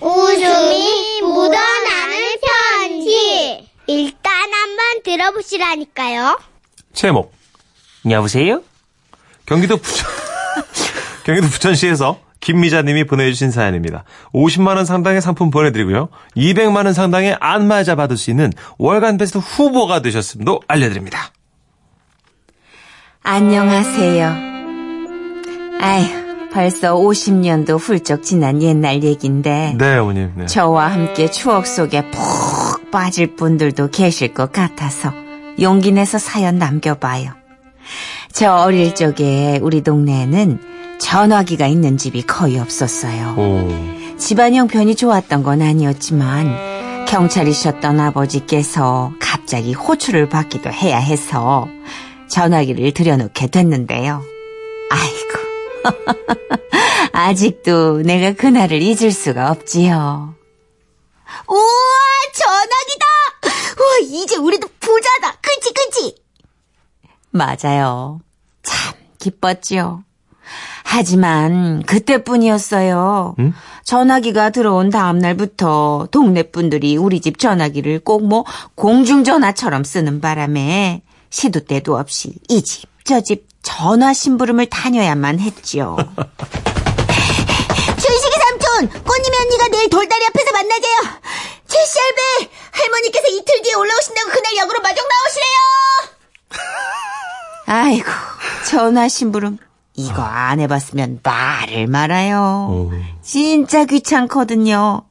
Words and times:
웃음이 0.00 1.22
묻어나는 1.22 2.36
편지. 2.40 3.68
일단 3.86 4.32
한번 4.52 5.02
들어보시라니까요. 5.04 6.38
제목. 6.92 7.32
여보세요? 8.08 8.62
경기도 9.46 9.76
부천, 9.76 10.08
경기도 11.24 11.48
부천시에서 11.48 12.20
김미자님이 12.40 13.04
보내주신 13.04 13.50
사연입니다. 13.50 14.04
50만원 14.32 14.84
상당의 14.84 15.20
상품 15.20 15.50
보내드리고요. 15.50 16.08
200만원 16.36 16.92
상당의 16.94 17.36
안마자 17.40 17.94
받을 17.94 18.16
수 18.16 18.30
있는 18.30 18.52
월간 18.78 19.18
베스트 19.18 19.38
후보가 19.38 20.00
되셨음도 20.02 20.60
알려드립니다. 20.68 21.32
안녕하세요. 23.22 24.26
아휴, 25.80 26.27
벌써 26.58 26.96
50년도 26.96 27.78
훌쩍 27.78 28.24
지난 28.24 28.60
옛날 28.60 29.04
얘긴데 29.04 29.76
네, 29.78 29.96
어머님. 29.96 30.32
네. 30.34 30.46
저와 30.46 30.88
함께 30.88 31.30
추억 31.30 31.68
속에 31.68 32.10
푹 32.10 32.90
빠질 32.90 33.36
분들도 33.36 33.90
계실 33.92 34.34
것 34.34 34.50
같아서 34.50 35.12
용기 35.60 35.92
내서 35.92 36.18
사연 36.18 36.58
남겨봐요. 36.58 37.30
저 38.32 38.56
어릴 38.56 38.96
적에 38.96 39.60
우리 39.62 39.82
동네에는 39.82 40.58
전화기가 40.98 41.68
있는 41.68 41.96
집이 41.96 42.22
거의 42.22 42.58
없었어요. 42.58 43.36
오. 43.38 44.16
집안 44.18 44.52
형편이 44.52 44.96
좋았던 44.96 45.44
건 45.44 45.62
아니었지만 45.62 47.06
경찰이셨던 47.06 48.00
아버지께서 48.00 49.12
갑자기 49.20 49.74
호출을 49.74 50.28
받기도 50.28 50.72
해야 50.72 50.98
해서 50.98 51.68
전화기를 52.26 52.90
들여놓게 52.94 53.46
됐는데요. 53.46 54.24
아이고. 54.90 55.27
아직도 57.12 58.02
내가 58.02 58.32
그날을 58.32 58.80
잊을 58.82 59.10
수가 59.10 59.50
없지요. 59.50 60.34
우와, 61.48 61.60
전화기다! 62.34 63.06
우와, 63.80 63.98
이제 64.22 64.36
우리도 64.36 64.68
부자다! 64.80 65.36
그치, 65.40 65.72
그치? 65.74 66.16
맞아요. 67.30 68.20
참 68.62 68.94
기뻤지요. 69.18 70.04
하지만 70.84 71.82
그때뿐이었어요. 71.82 73.34
응? 73.38 73.52
전화기가 73.84 74.50
들어온 74.50 74.88
다음 74.88 75.18
날부터 75.18 76.08
동네 76.10 76.42
분들이 76.44 76.96
우리 76.96 77.20
집 77.20 77.38
전화기를 77.38 78.00
꼭 78.00 78.22
뭐 78.22 78.44
공중전화처럼 78.74 79.84
쓰는 79.84 80.20
바람에 80.20 81.02
시도 81.30 81.60
때도 81.60 81.96
없이 81.96 82.32
이 82.48 82.62
집, 82.62 82.88
저집 83.04 83.47
전화 83.68 84.14
심부름을 84.14 84.66
다녀야만 84.70 85.40
했지요. 85.40 85.94
춘식이 88.00 88.34
삼촌, 88.40 88.88
꽃님이 89.04 89.36
언니가 89.36 89.68
내일 89.68 89.90
돌다리 89.90 90.24
앞에서 90.24 90.52
만나재요. 90.52 91.20
제시 91.66 91.98
할배, 91.98 92.50
할머니께서 92.72 93.28
이틀 93.28 93.60
뒤에 93.62 93.74
올라오신다고 93.74 94.30
그날 94.30 94.56
역으로 94.56 94.80
마중 94.80 95.04
나오시래요. 95.06 95.58
아이고, 97.66 98.10
전화 98.66 99.06
심부름. 99.06 99.58
이거 99.94 100.22
안 100.22 100.60
해봤으면 100.60 101.20
말을 101.22 101.88
말아요. 101.88 102.68
오. 102.70 102.90
진짜 103.22 103.84
귀찮거든요. 103.84 105.02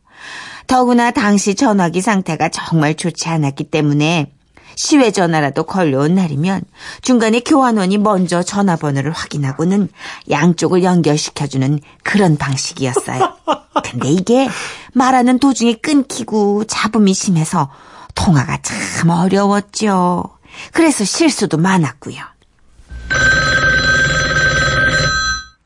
더구나 0.66 1.11
당시 1.11 1.53
전화기 1.53 2.02
상태가 2.02 2.49
정말 2.49 2.95
좋지 2.95 3.30
않았기 3.30 3.66
때문에 3.66 4.31
시외 4.78 5.11
전화라도 5.11 5.64
걸려온 5.64 6.14
날이면 6.16 6.61
중간에 7.02 7.39
교환원이 7.39 7.97
먼저 7.97 8.44
전화번호를 8.44 9.11
확인하고는 9.11 9.89
양쪽을 10.30 10.83
연결시켜주는 10.83 11.80
그런 12.03 12.38
방식이었어요. 12.38 13.38
근데 13.83 14.09
이게 14.09 14.48
말하는 14.94 15.39
도중에 15.39 15.73
끊기고 15.81 16.66
잡음이 16.66 17.14
심해서 17.16 17.72
통화가 18.14 18.59
참 18.61 19.09
어려웠죠. 19.09 20.23
그래서 20.72 21.03
실수도 21.03 21.58
많았고요. 21.58 22.17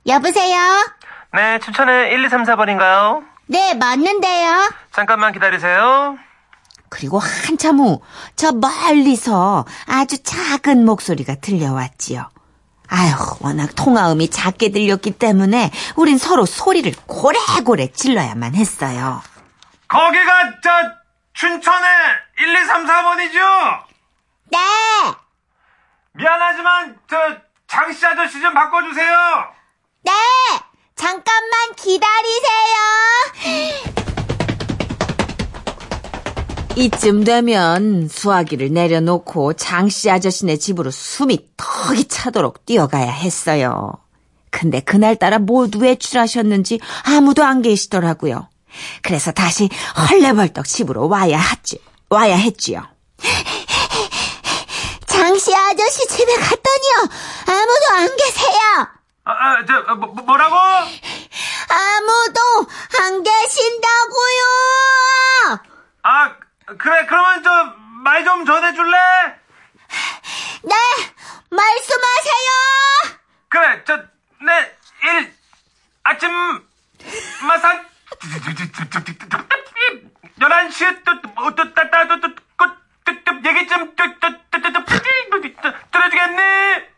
여보세요? 0.07 0.57
네, 1.33 1.59
춘천에 1.59 2.11
1, 2.11 2.25
2, 2.25 2.29
3, 2.29 2.43
4번인가요? 2.43 3.23
네, 3.47 3.73
맞는데요. 3.73 4.71
잠깐만 4.93 5.33
기다리세요. 5.33 6.17
그리고 6.91 7.17
한참 7.19 7.79
후 7.79 8.01
저 8.35 8.51
멀리서 8.51 9.65
아주 9.87 10.21
작은 10.21 10.85
목소리가 10.85 11.35
들려왔지요. 11.35 12.29
아휴, 12.87 13.37
워낙 13.39 13.69
통화음이 13.75 14.29
작게 14.29 14.69
들렸기 14.71 15.11
때문에 15.11 15.71
우린 15.95 16.17
서로 16.17 16.45
소리를 16.45 16.91
고래고래 17.07 17.91
질러야만 17.93 18.55
했어요. 18.55 19.21
거기가 19.87 20.59
저 20.61 20.69
춘천에 21.33 21.87
1, 22.39 22.63
2, 22.63 22.65
3, 22.65 22.85
4번이죠? 22.85 23.79
네! 24.51 24.57
미안하지만 26.13 26.97
저 27.09 27.15
장씨 27.67 28.05
아저씨 28.05 28.41
좀 28.41 28.53
바꿔주세요. 28.53 29.15
네! 30.03 30.11
잠깐만 30.95 31.73
기다리세요. 31.77 34.00
이쯤 36.75 37.23
되면 37.25 38.07
수화기를 38.07 38.71
내려놓고 38.71 39.53
장씨 39.53 40.09
아저씨네 40.09 40.57
집으로 40.57 40.89
숨이 40.89 41.47
턱이 41.57 42.05
차도록 42.05 42.65
뛰어가야 42.65 43.11
했어요. 43.11 43.93
근데 44.49 44.79
그날따라 44.79 45.39
모두 45.39 45.79
외출하셨는지 45.79 46.79
아무도 47.03 47.43
안 47.43 47.61
계시더라고요. 47.61 48.47
그래서 49.01 49.31
다시 49.31 49.69
헐레벌떡 50.09 50.65
집으로 50.65 51.09
와야 51.09 51.39
했지, 51.39 51.79
와야 52.09 52.35
했지요. 52.35 52.83
장씨 55.07 55.53
아저씨 55.53 56.07
집에 56.07 56.33
갔더니요. 56.35 57.09
아무도 57.47 57.95
안 57.95 58.17
계세요. 58.17 58.87
아, 59.23 59.31
아, 59.31 59.65
저, 59.67 59.73
아, 59.87 59.95
뭐, 59.95 60.07
뭐라고? 60.09 60.55
아무도 61.69 62.41
안 63.01 63.23
계신다고요. 63.23 64.41
아, 66.03 66.33
그래, 66.77 67.05
그러면 67.05 67.43
저, 67.43 67.75
말 68.03 68.23
좀 68.23 68.45
전해줄래? 68.45 68.97
네, 70.63 70.75
말씀하세요. 71.49 72.49
그래, 73.49 73.83
저, 73.85 73.97
네, 73.97 74.77
일, 75.03 75.33
아침, 76.03 76.29
마산, 77.47 77.85
11시에 80.39 81.03
또, 81.03 81.21
또, 81.21 81.55
또, 81.55 81.73
따, 81.73 81.89
따, 81.89 82.07
또, 82.07 82.19
또, 82.21 82.35
또, 82.35 82.65
또, 83.05 83.23
또, 83.25 83.49
얘기 83.49 83.67
좀, 83.67 83.95
또, 83.95 84.03
또, 84.19 84.29
또, 84.49 84.61
또, 84.61 84.73
또, 84.73 84.83
또, 85.61 85.73
들어주겠니? 85.91 86.91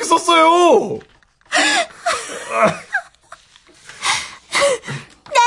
그렇게 0.00 0.04
썼어요? 0.04 0.98
네? 5.28 5.38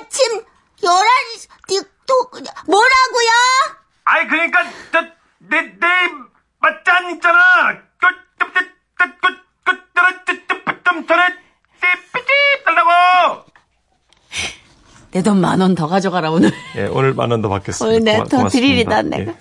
아침 0.00 0.42
11시 0.82 1.48
틱톡 1.68 2.32
뭐라고요? 2.66 3.30
아니 4.04 4.28
그러니까 4.28 4.62
내내 5.38 5.62
내, 5.78 5.86
맞잔 6.60 7.10
있잖아. 7.14 7.78
내돈 15.12 15.40
만 15.40 15.60
원 15.60 15.74
더 15.74 15.86
가져가라 15.88 16.30
오늘. 16.30 16.50
예, 16.76 16.84
오늘 16.86 17.12
만 17.12 17.30
원 17.30 17.42
더 17.42 17.48
받겠습니다. 17.50 17.86
오늘 17.86 18.04
네, 18.04 18.18
내돈 18.18 18.48
드릴이다 18.48 19.02
내가. 19.02 19.32
예. 19.32 19.36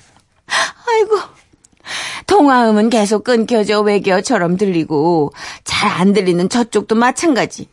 통화음은 2.46 2.90
계속 2.90 3.24
끊겨져 3.24 3.82
외계어처럼 3.82 4.58
들리고 4.58 5.32
잘 5.64 5.92
안 5.92 6.14
들리는 6.14 6.50
저쪽도 6.50 6.96
마찬가지. 6.96 7.68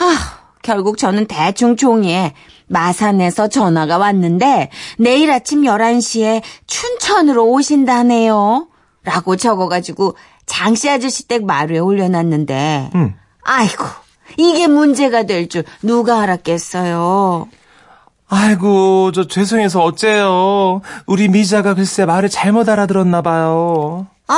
아, 0.00 0.40
결국 0.62 0.98
저는 0.98 1.26
대충 1.26 1.76
종이에 1.76 2.34
마산에서 2.66 3.46
전화가 3.48 3.98
왔는데 3.98 4.70
내일 4.98 5.30
아침 5.30 5.62
11시에 5.62 6.42
춘천으로 6.66 7.44
오신다네요. 7.50 8.66
라고 9.04 9.36
적어가지고 9.36 10.16
장씨 10.46 10.90
아저씨 10.90 11.28
댁 11.28 11.44
마루에 11.44 11.78
올려놨는데 11.78 12.90
응. 12.94 13.14
아이고 13.44 13.84
이게 14.36 14.66
문제가 14.66 15.22
될 15.24 15.48
줄 15.48 15.62
누가 15.82 16.20
알았겠어요. 16.22 17.46
아이고, 18.32 19.10
저 19.12 19.26
죄송해서 19.26 19.82
어째요. 19.82 20.82
우리 21.06 21.28
미자가 21.28 21.74
글쎄 21.74 22.04
말을 22.04 22.28
잘못 22.28 22.68
알아들었나 22.68 23.22
봐요. 23.22 24.06
어? 24.28 24.34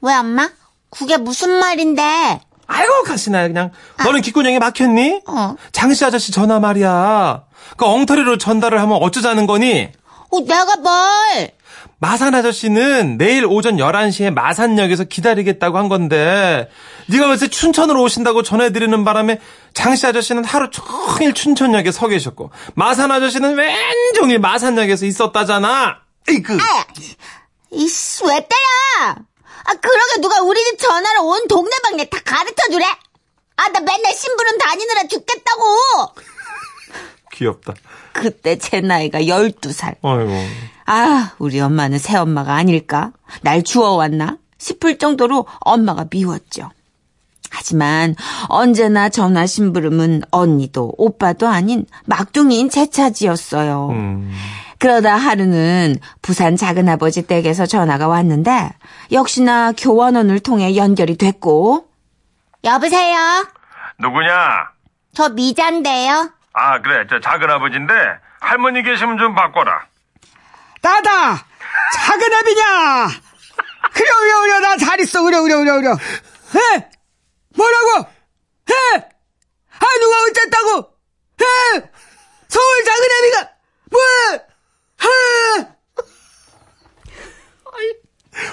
왜 0.00 0.14
엄마? 0.14 0.48
그게 0.88 1.18
무슨 1.18 1.50
말인데? 1.58 2.40
아이고, 2.66 3.02
가시나요, 3.04 3.48
그냥. 3.48 3.70
너는 4.02 4.22
귓구녕에 4.22 4.58
막혔니? 4.58 5.20
어. 5.26 5.54
장씨 5.72 6.04
아저씨 6.06 6.32
전화 6.32 6.58
말이야. 6.60 7.42
그 7.76 7.84
엉터리로 7.84 8.38
전달을 8.38 8.80
하면 8.80 8.98
어쩌자는 9.02 9.46
거니? 9.46 9.90
어, 10.30 10.40
내가 10.40 10.76
뭘? 10.76 11.50
마산 11.98 12.34
아저씨는 12.34 13.16
내일 13.16 13.46
오전 13.46 13.76
11시에 13.76 14.30
마산역에서 14.30 15.04
기다리겠다고 15.04 15.78
한 15.78 15.88
건데 15.88 16.68
네가 17.06 17.26
글쎄 17.28 17.48
춘천으로 17.48 18.02
오신다고 18.02 18.42
전해드리는 18.42 19.04
바람에 19.04 19.40
장씨 19.72 20.06
아저씨는 20.06 20.44
하루 20.44 20.68
종일 20.70 21.32
춘천역에 21.32 21.90
서 21.92 22.08
계셨고 22.08 22.50
마산 22.74 23.10
아저씨는 23.10 23.56
왼종일 23.56 24.40
마산역에서 24.40 25.06
있었다잖아. 25.06 26.00
이그 26.28 26.58
이씨, 27.70 28.24
왜 28.24 28.34
때려? 28.34 29.16
아, 29.64 29.74
그러게 29.80 30.20
누가 30.20 30.40
우리 30.42 30.62
집 30.64 30.78
전화로 30.78 31.24
온 31.26 31.48
동네방네 31.48 32.04
다 32.06 32.20
가르쳐 32.24 32.70
주래? 32.70 32.84
아, 33.56 33.68
나 33.68 33.80
맨날 33.80 34.14
심부름 34.14 34.58
다니느라 34.58 35.02
죽겠다고! 35.08 35.64
귀엽다. 37.32 37.74
그때 38.12 38.56
제 38.58 38.80
나이가 38.80 39.20
12살. 39.20 39.96
아이고. 40.02 40.32
아, 40.86 41.32
우리 41.38 41.60
엄마는 41.60 41.98
새엄마가 41.98 42.54
아닐까? 42.54 43.12
날 43.42 43.62
주워왔나? 43.62 44.38
싶을 44.58 44.98
정도로 44.98 45.46
엄마가 45.60 46.06
미웠죠. 46.10 46.70
하지만 47.50 48.14
언제나 48.48 49.08
전화 49.08 49.46
심부름은 49.46 50.22
언니도 50.30 50.94
오빠도 50.96 51.48
아닌 51.48 51.86
막둥이인 52.06 52.70
제 52.70 52.88
차지였어요. 52.88 53.88
음. 53.90 54.32
그러다 54.78 55.16
하루는 55.16 55.96
부산 56.22 56.56
작은아버지 56.56 57.26
댁에서 57.26 57.66
전화가 57.66 58.08
왔는데 58.08 58.70
역시나 59.12 59.72
교환원을 59.72 60.40
통해 60.40 60.76
연결이 60.76 61.16
됐고 61.16 61.86
여보세요? 62.64 63.46
누구냐? 63.98 64.30
저 65.14 65.30
미자인데요. 65.30 66.30
아, 66.52 66.80
그래. 66.82 67.06
저 67.08 67.20
작은 67.20 67.48
아버지인데 67.50 67.92
할머니 68.40 68.82
계시면 68.82 69.18
좀 69.18 69.34
바꿔라. 69.34 69.86
나다! 70.86 71.44
작은 71.94 72.32
애비냐! 72.32 73.08
그래, 73.92 74.08
그래, 74.08 74.32
그래, 74.40 74.60
나 74.60 74.76
잘 74.76 75.00
있어, 75.00 75.22
그래, 75.24 75.40
그래, 75.40 75.54
그래, 75.56 75.72
그래. 75.72 75.90
에? 75.90 76.90
뭐라고? 77.56 78.08
에? 78.70 78.74
아, 78.94 79.86
누가 80.00 80.22
어쨌다고? 80.30 80.96
에? 81.42 81.90
서울 82.48 82.84
작은 82.84 83.04
애비가, 83.18 83.50
뭐? 83.90 84.00
에? 85.02 85.76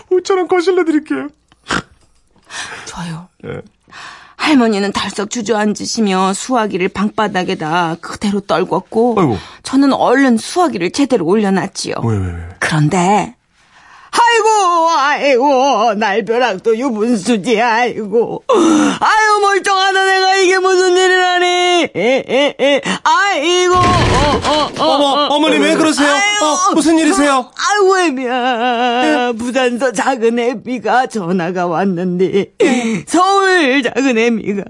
5천원 0.09 0.47
거실러 0.47 0.83
드릴게요. 0.85 1.27
저요. 2.85 3.29
예. 3.45 3.61
할머니는 4.43 4.91
덜썩 4.91 5.29
주저앉으시며 5.29 6.33
수화기를 6.33 6.89
방바닥에다 6.89 7.97
그대로 8.01 8.41
떨궜고 8.41 9.17
아이고. 9.17 9.37
저는 9.63 9.93
얼른 9.93 10.37
수화기를 10.37 10.91
제대로 10.91 11.25
올려놨지요. 11.25 11.95
왜, 12.03 12.17
왜, 12.17 12.25
왜? 12.27 12.33
그런데 12.59 13.35
아이고, 14.15 14.89
아이고, 14.91 15.93
날벼락도 15.95 16.77
유분수지, 16.77 17.59
아이고. 17.59 18.43
아유, 18.47 19.39
멀쩡하다, 19.41 20.05
내가 20.05 20.35
이게 20.35 20.59
무슨 20.59 20.95
일이라니. 20.95 21.47
에, 21.95 22.23
에, 22.27 22.55
에. 22.59 22.81
아이고, 23.03 23.73
어, 23.73 24.41
어, 24.45 24.71
어. 24.77 24.83
어머, 24.85 25.35
어머니 25.35 25.57
왜 25.57 25.75
그러세요? 25.75 26.07
아이고. 26.13 26.32
어, 26.43 26.73
무슨 26.73 26.97
일이세요? 26.99 27.49
아이고, 27.57 27.99
애미야. 27.99 29.33
부산서 29.37 29.91
작은 29.93 30.37
애미가 30.39 31.07
전화가 31.07 31.67
왔는데, 31.67 32.53
서울 33.07 33.81
작은 33.83 34.17
애미가 34.17 34.63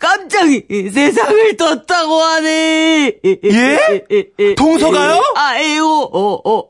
갑자기 0.00 0.64
세상을 0.90 1.56
떴다고 1.58 2.14
하네. 2.22 3.12
예? 3.44 4.54
동서가요? 4.56 5.22
아이고, 5.34 5.84
어, 6.10 6.40
어. 6.50 6.64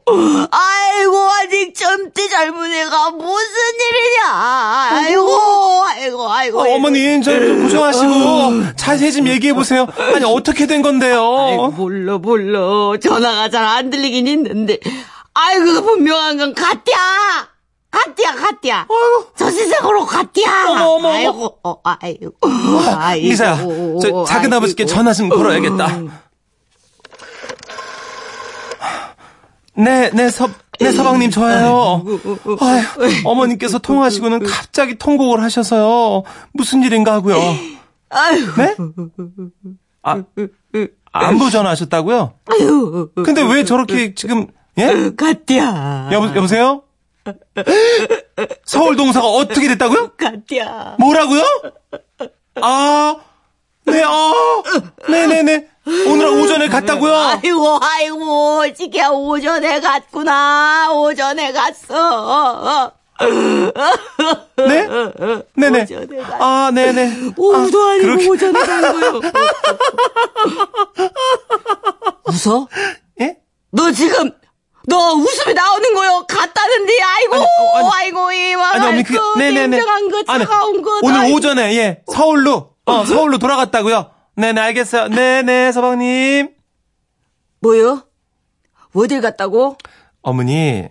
아이고, 0.51 1.17
아직 1.41 1.73
젊디 1.77 2.29
젊은 2.29 2.73
애가 2.73 3.11
무슨 3.13 3.55
일이냐. 3.89 4.33
아이고, 4.91 5.85
아이고, 5.87 6.29
아이고. 6.33 6.59
어, 6.61 6.75
어머니, 6.75 7.23
저, 7.23 7.31
좀 7.39 7.63
고생하시고, 7.63 8.75
자세히 8.75 9.13
좀 9.13 9.29
얘기해보세요. 9.29 9.87
아니, 10.13 10.25
어떻게 10.25 10.67
된 10.67 10.83
건데요? 10.83 11.21
아이고, 11.39 11.69
몰라, 11.69 12.19
몰라. 12.19 12.99
전화가 13.01 13.49
잘 13.49 13.61
안 13.71 13.91
들리긴 13.91 14.27
있는데. 14.47 14.79
아이고, 15.35 15.83
분명한 15.83 16.37
건 16.39 16.55
갓띠야! 16.55 16.97
갓띠야, 17.91 18.35
갓띠야! 18.35 18.87
저 19.37 19.51
세상으로 19.51 20.07
갓띠야! 20.07 20.67
어머, 20.69 20.85
어머. 20.85 21.09
아이고, 21.13 21.59
어, 21.65 21.81
아이고. 21.83 22.35
아이고. 22.97 23.27
이사야, 23.27 23.59
저 24.01 24.25
작은 24.25 24.53
아버지께. 24.53 24.87
전화 24.87 25.13
좀 25.13 25.29
걸어야겠다. 25.29 26.01
네, 29.75 30.11
네, 30.11 30.31
서, 30.31 30.49
네, 30.79 30.93
서방님, 30.93 31.31
저예요. 31.31 32.05
아휴, 32.61 32.83
어머님께서 33.25 33.79
통화하시고는 33.79 34.45
갑자기 34.45 34.97
통곡을 34.97 35.43
하셔서요. 35.43 36.23
무슨 36.53 36.83
일인가 36.83 37.15
하고요. 37.15 37.37
아이고. 38.11 38.53
네? 38.57 38.77
아, 40.03 40.23
안부 41.13 41.51
전화하셨다고요? 41.51 42.35
근데 43.25 43.43
왜 43.43 43.65
저렇게 43.65 44.15
지금, 44.15 44.47
예? 44.79 45.11
갓띠야. 45.17 46.11
여보, 46.13 46.27
여보세요? 46.37 46.83
서울 48.65 48.97
동사가 48.97 49.27
어떻게 49.27 49.69
됐다고요? 49.69 50.13
갓띠야. 50.17 50.97
뭐라고요? 50.99 51.43
아, 52.63 53.17
네, 53.87 54.03
아, 54.05 54.33
네네네. 55.09 55.69
오늘 56.07 56.27
오전에 56.29 56.69
갔다고요? 56.69 57.13
아이고, 57.15 57.79
아이고, 57.83 58.73
지게 58.75 59.05
오전에 59.07 59.81
갔구나. 59.81 60.93
오전에 60.93 61.53
갔어. 61.53 62.93
네? 64.57 64.89
네네. 65.55 65.87
아, 66.39 66.71
네네. 66.75 67.33
오후도 67.37 67.83
아니고 67.89 68.07
그렇게- 68.07 68.29
오전에 68.29 68.61
간 68.67 68.81
거요. 69.01 69.21
웃어? 72.27 72.69
예? 73.21 73.37
너 73.71 73.91
지금 73.93 74.31
너 74.87 75.13
웃음이 75.15 75.55
나오는 75.55 75.95
거요. 75.95 76.25
갔다는데 76.29 76.93
아이고 77.03 77.35
아니, 77.35 77.45
어, 77.45 77.77
아니. 77.77 77.89
아이고 77.93 78.33
이만 78.33 78.81
아니, 78.83 79.03
그, 79.03 79.13
네네네. 79.39 79.67
냉정한 79.77 80.11
거 80.11 80.23
차가운 80.25 80.83
거 80.83 81.01
오늘 81.03 81.21
아이고. 81.21 81.37
오전에, 81.37 81.77
예, 81.77 82.03
서울로, 82.13 82.71
어, 82.87 83.05
서울로 83.05 83.39
돌아갔다고요? 83.39 84.11
네네, 84.37 84.61
알겠어요. 84.61 85.09
네네, 85.09 85.73
서방님. 85.73 86.51
뭐요? 87.61 88.03
어딜 88.95 89.21
갔다고? 89.21 89.77
어머니, 90.23 90.89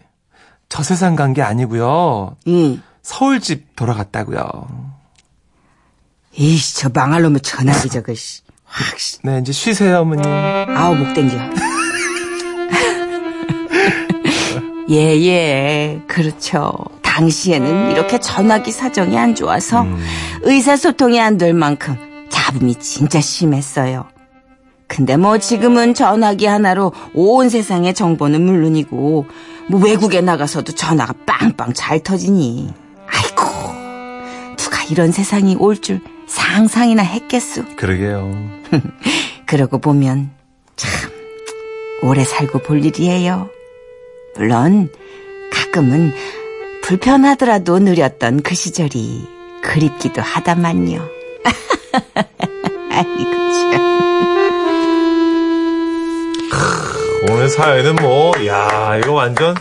저 0.69 0.83
세상 0.83 1.15
간 1.15 1.33
게 1.33 1.41
아니고요. 1.41 2.35
응. 2.47 2.81
서울집 3.01 3.75
돌아갔다고요. 3.75 4.67
이씨 6.35 6.75
저 6.77 6.89
망할 6.93 7.23
놈의 7.23 7.41
전화기 7.41 7.89
저거 7.89 8.13
씨. 8.13 8.41
확 8.65 8.99
씨. 8.99 9.17
네, 9.23 9.39
이제 9.39 9.51
쉬세요, 9.51 10.01
어머니. 10.01 10.21
아우 10.27 10.95
목 10.95 11.13
땡겨. 11.15 11.35
예, 14.91 14.95
예, 15.21 16.01
그렇죠. 16.07 16.73
당시에는 17.03 17.91
이렇게 17.91 18.19
전화기 18.19 18.71
사정이 18.71 19.17
안 19.17 19.35
좋아서 19.35 19.85
의사소통이 20.41 21.19
안 21.19 21.37
될 21.37 21.53
만큼 21.53 21.95
잡음이 22.29 22.75
진짜 22.75 23.19
심했어요. 23.21 24.05
근데 24.87 25.15
뭐 25.17 25.37
지금은 25.37 25.93
전화기 25.93 26.47
하나로 26.47 26.93
온 27.13 27.49
세상의 27.49 27.93
정보는 27.93 28.41
물론이고 28.43 29.27
뭐 29.69 29.79
외국에 29.81 30.21
나가서도 30.21 30.73
전화가 30.73 31.13
빵빵 31.25 31.73
잘 31.73 32.01
터지니 32.01 32.73
아이고 33.07 33.43
누가 34.57 34.83
이런 34.89 35.11
세상이 35.11 35.55
올 35.55 35.75
줄 35.75 36.01
상상이나 36.27 37.01
했겠소. 37.03 37.63
그러게요. 37.75 38.31
그러고 39.47 39.79
보면 39.79 40.29
참 40.75 41.09
오래 42.03 42.23
살고 42.23 42.59
볼 42.59 42.85
일이에요. 42.85 43.49
물론 44.35 44.89
가끔은 45.51 46.13
불편하더라도 46.83 47.79
느렸던 47.79 48.41
그 48.43 48.53
시절이 48.55 49.27
그립기도 49.63 50.21
하다만요. 50.21 51.07
아이고 52.91 53.38
오늘 57.27 57.49
사연은 57.49 57.95
뭐, 57.97 58.31
야 58.47 58.95
이거 58.97 59.13
완전, 59.13 59.55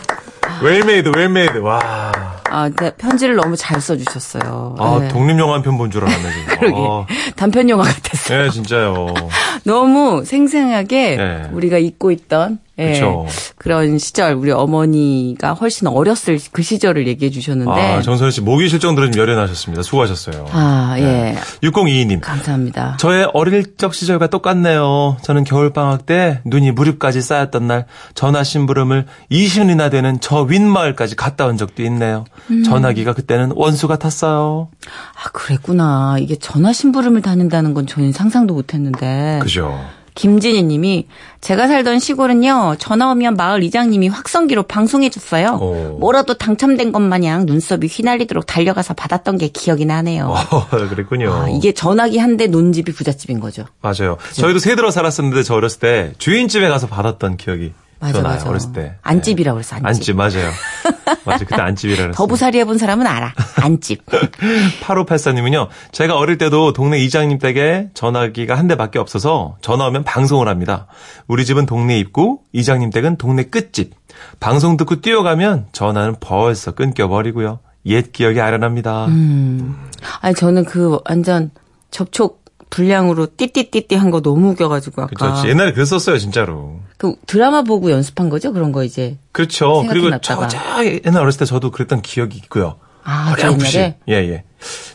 well-made, 0.63 1.09
well-made, 1.15 1.57
와. 1.59 2.11
아, 2.51 2.63
근데 2.69 2.91
편지를 2.97 3.35
너무 3.35 3.55
잘 3.55 3.79
써주셨어요. 3.81 4.75
아, 4.79 4.97
네. 5.01 5.07
독립영화 5.09 5.53
한 5.55 5.61
편 5.61 5.77
본 5.77 5.91
줄 5.91 6.03
알았네, 6.03 6.31
지금. 6.31 6.45
그러게 6.59 6.75
아, 6.77 7.05
단편 7.35 7.69
영화 7.69 7.83
같았어요. 7.83 8.43
네, 8.43 8.49
진짜요. 8.49 9.13
너무 9.65 10.23
생생하게 10.25 11.15
네. 11.17 11.43
우리가 11.51 11.77
잊고 11.77 12.11
있던 12.11 12.59
예. 12.79 12.93
그쵸. 12.93 13.25
그런 13.57 13.97
시절 13.97 14.33
우리 14.33 14.51
어머니가 14.51 15.53
훨씬 15.53 15.87
어렸을 15.87 16.39
그 16.51 16.63
시절을 16.63 17.07
얘기해 17.07 17.29
주셨는데 17.29 17.71
아, 17.71 18.01
정선희 18.01 18.31
씨 18.31 18.41
목이 18.41 18.69
쉴 18.69 18.79
정도로 18.79 19.11
좀 19.11 19.21
열연하셨습니다. 19.21 19.83
수고하셨어요. 19.83 20.45
아, 20.51 20.95
예. 20.97 21.35
6022님. 21.61 22.21
감사합니다. 22.21 22.97
저의 22.99 23.29
어릴 23.33 23.75
적 23.77 23.93
시절과 23.93 24.27
똑같네요. 24.27 25.17
저는 25.21 25.43
겨울 25.43 25.71
방학 25.71 26.05
때 26.05 26.39
눈이 26.45 26.71
무릎까지 26.71 27.21
쌓였던 27.21 27.67
날 27.67 27.85
전화 28.13 28.43
심부름을 28.43 29.05
20년이나 29.31 29.91
되는 29.91 30.17
저 30.21 30.41
윗마을까지 30.41 31.15
갔다 31.15 31.45
온 31.45 31.57
적도 31.57 31.83
있네요. 31.83 32.23
음. 32.49 32.63
전화기가 32.63 33.13
그때는 33.13 33.51
원수 33.55 33.87
같았어요. 33.87 34.69
아, 35.15 35.29
그랬구나. 35.31 36.17
이게 36.19 36.35
전화 36.37 36.71
심부름을 36.71 37.21
다닌다는 37.21 37.73
건 37.73 37.85
저는 37.87 38.13
상상도 38.13 38.53
못 38.53 38.73
했는데. 38.73 39.39
그죠. 39.41 39.79
김진희 40.23 40.63
님이 40.63 41.07
제가 41.39 41.67
살던 41.69 41.99
시골은요. 41.99 42.75
전화 42.77 43.09
오면 43.11 43.35
마을 43.37 43.63
이장님이 43.63 44.09
확성기로 44.09 44.63
방송해 44.63 45.09
줬어요. 45.09 45.57
오. 45.61 45.97
뭐라도 45.97 46.33
당첨된 46.33 46.91
것 46.91 46.99
마냥 46.99 47.45
눈썹이 47.45 47.87
휘날리도록 47.87 48.45
달려가서 48.45 48.95
받았던 48.95 49.37
게 49.37 49.47
기억이 49.47 49.85
나네요. 49.85 50.25
어, 50.51 50.67
그랬군요. 50.89 51.31
아, 51.33 51.47
이게 51.49 51.71
전화기 51.71 52.17
한 52.17 52.35
대 52.35 52.47
논집이 52.47 52.91
부잣집인 52.91 53.39
거죠. 53.39 53.63
맞아요. 53.81 54.17
저희도 54.33 54.59
세들어 54.59 54.91
살았었는데 54.91 55.43
저 55.43 55.55
어렸을 55.55 55.79
때 55.79 56.11
주인집에 56.17 56.67
가서 56.67 56.87
받았던 56.87 57.37
기억이 57.37 57.71
맞아, 58.01 58.21
나요. 58.21 58.33
맞아. 58.33 58.49
어렸을 58.49 58.71
때. 58.73 58.95
안집이라고 59.01 59.55
그랬어, 59.55 59.77
안집. 59.77 59.87
안집 59.87 60.15
맞아요. 60.17 60.51
맞아요. 61.25 61.39
그때 61.39 61.61
안집이라 61.61 61.97
그랬어요. 62.03 62.11
더부살이 62.13 62.59
해본 62.59 62.77
사람은 62.77 63.05
알아. 63.05 63.33
안집. 63.61 64.05
8584님은요, 64.81 65.67
제가 65.91 66.17
어릴 66.17 66.37
때도 66.37 66.73
동네 66.73 66.99
이장님 66.99 67.39
댁에 67.39 67.89
전화기가 67.93 68.57
한 68.57 68.67
대밖에 68.67 68.99
없어서 68.99 69.57
전화 69.61 69.87
오면 69.87 70.03
방송을 70.03 70.47
합니다. 70.47 70.87
우리 71.27 71.45
집은 71.45 71.65
동네 71.65 71.97
입구, 71.99 72.39
이장님 72.53 72.89
댁은 72.89 73.17
동네 73.17 73.43
끝집. 73.43 73.93
방송 74.39 74.77
듣고 74.77 75.01
뛰어가면 75.01 75.67
전화는 75.71 76.15
벌써 76.19 76.71
끊겨버리고요. 76.71 77.59
옛 77.85 78.11
기억이 78.11 78.41
아련합니다. 78.41 79.05
음. 79.07 79.89
아니, 80.21 80.35
저는 80.35 80.65
그 80.65 80.99
완전 81.07 81.51
접촉 81.91 82.43
불량으로 82.69 83.27
띠띠띠띠 83.35 83.95
한 83.95 84.11
거 84.11 84.21
너무 84.21 84.49
웃겨가지고 84.51 85.01
아까. 85.01 85.15
그렇죠. 85.15 85.49
옛날에 85.49 85.71
그랬었어요, 85.73 86.17
진짜로. 86.17 86.79
그 86.97 87.15
드라마 87.25 87.63
보고 87.63 87.89
연습한 87.91 88.29
거죠? 88.29 88.53
그런 88.53 88.71
거 88.71 88.83
이제. 88.83 89.17
그렇죠. 89.31 89.83
그리고. 89.89 90.09
저, 90.21 90.47
저 90.47 90.57
옛날 91.05 91.23
어렸을 91.23 91.39
때 91.39 91.45
저도 91.45 91.71
그랬던 91.71 92.01
기억이 92.01 92.37
있고요. 92.37 92.77
아, 93.03 93.33
저 93.39 93.47
어렴풋이. 93.47 93.77
예, 93.79 94.13
예. 94.13 94.43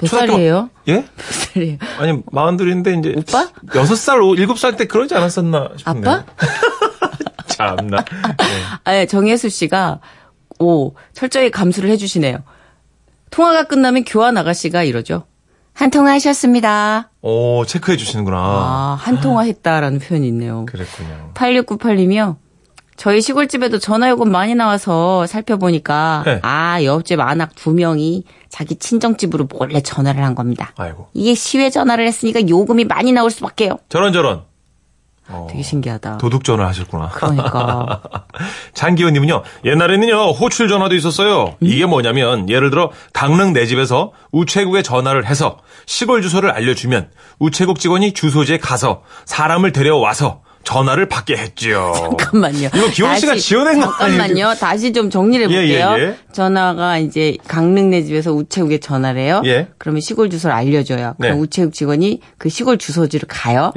몇 0.00 0.06
살이에요? 0.08 0.70
예? 0.88 0.94
몇 1.16 1.32
살이에요? 1.32 1.78
아니, 1.98 2.20
마흔둘인데 2.30 2.94
이제. 2.94 3.14
오빠? 3.16 3.48
여섯 3.74 3.96
살, 3.96 4.20
오- 4.20 4.34
일곱 4.34 4.58
살 4.58 4.76
때 4.76 4.86
그러지 4.86 5.14
않았었나 5.14 5.70
싶네요. 5.76 6.10
아빠? 6.10 6.24
참나. 7.46 8.04
네. 8.04 8.44
아, 8.84 9.06
정혜수 9.06 9.48
씨가, 9.48 10.00
오, 10.58 10.94
철저히 11.12 11.50
감수를 11.50 11.90
해주시네요. 11.90 12.38
통화가 13.30 13.64
끝나면 13.64 14.04
교환 14.04 14.36
아가씨가 14.36 14.84
이러죠. 14.84 15.24
한 15.74 15.90
통화 15.90 16.12
하셨습니다. 16.12 17.10
오, 17.20 17.64
체크해 17.66 17.96
주시는구나. 17.96 18.36
아, 18.38 18.98
한 18.98 19.20
통화 19.20 19.42
했다라는 19.42 19.98
표현이 19.98 20.26
있네요. 20.28 20.64
그랬군요. 20.66 21.32
8698님이요. 21.34 22.36
저희 22.96 23.20
시골집에도 23.20 23.80
전화요금 23.80 24.30
많이 24.30 24.54
나와서 24.54 25.26
살펴보니까, 25.26 26.22
네. 26.24 26.38
아, 26.42 26.82
옆집 26.84 27.18
아낙 27.18 27.50
두 27.56 27.72
명이 27.72 28.22
자기 28.48 28.76
친정집으로 28.76 29.48
몰래 29.50 29.80
전화를 29.80 30.22
한 30.22 30.36
겁니다. 30.36 30.72
아이고. 30.76 31.08
이게 31.12 31.34
시외 31.34 31.70
전화를 31.70 32.06
했으니까 32.06 32.48
요금이 32.48 32.84
많이 32.84 33.12
나올 33.12 33.32
수밖에요. 33.32 33.78
저런 33.88 34.12
저런. 34.12 34.42
어, 35.28 35.46
되게 35.50 35.62
신기하다. 35.62 36.18
도둑 36.18 36.44
전화 36.44 36.66
하셨구나. 36.68 37.08
그러니까. 37.08 38.02
장기호님은요, 38.74 39.42
옛날에는요, 39.64 40.32
호출 40.32 40.68
전화도 40.68 40.94
있었어요. 40.94 41.54
이게 41.60 41.86
뭐냐면, 41.86 42.48
예를 42.48 42.70
들어, 42.70 42.90
강릉 43.12 43.52
내 43.52 43.66
집에서 43.66 44.12
우체국에 44.32 44.82
전화를 44.82 45.26
해서 45.26 45.58
시골 45.86 46.22
주소를 46.22 46.50
알려주면 46.50 47.10
우체국 47.38 47.78
직원이 47.80 48.12
주소지에 48.12 48.58
가서 48.58 49.02
사람을 49.24 49.72
데려와서 49.72 50.42
전화를 50.64 51.08
받게 51.08 51.36
했지요. 51.36 51.92
잠깐만요. 52.18 52.70
이거 52.74 52.90
기원 52.90 53.18
씨가 53.18 53.36
지어낸 53.36 53.80
거 53.80 53.86
아니에요? 53.86 54.18
잠깐만요. 54.18 54.54
다시 54.58 54.92
좀 54.92 55.10
정리를 55.10 55.50
예, 55.50 55.54
해볼게요. 55.54 55.94
예, 55.98 56.02
예. 56.02 56.16
전화가 56.32 56.98
이제 56.98 57.36
강릉 57.46 57.90
내 57.90 58.02
집에서 58.02 58.32
우체국에 58.32 58.78
전화를 58.78 59.20
해요. 59.20 59.42
예. 59.44 59.68
그러면 59.78 60.00
시골 60.00 60.30
주소를 60.30 60.56
알려줘요. 60.56 61.14
그럼 61.20 61.36
네. 61.36 61.38
우체국 61.38 61.74
직원이 61.74 62.20
그 62.38 62.48
시골 62.48 62.78
주소지로 62.78 63.26
가요. 63.28 63.72